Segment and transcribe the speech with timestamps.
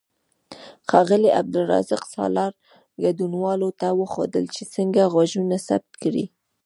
[0.89, 2.51] ښاغلي عبدالرزاق سالار
[3.03, 6.25] ګډونوالو ته وښودل چې څنګه غږونه ثبت کړي.